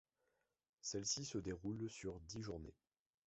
Celle-ci 0.81 1.25
se 1.25 1.37
déroule 1.37 1.87
sur 1.87 2.19
dix 2.21 2.41
journées. 2.41 2.73